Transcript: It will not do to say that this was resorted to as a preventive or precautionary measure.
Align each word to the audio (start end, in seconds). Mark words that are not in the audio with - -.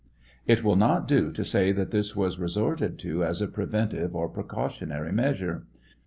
It 0.47 0.63
will 0.63 0.77
not 0.77 1.07
do 1.07 1.31
to 1.31 1.45
say 1.45 1.71
that 1.73 1.91
this 1.91 2.15
was 2.15 2.39
resorted 2.39 2.97
to 2.97 3.23
as 3.23 3.39
a 3.39 3.47
preventive 3.47 4.15
or 4.15 4.29
precautionary 4.29 5.11
measure. 5.11 5.67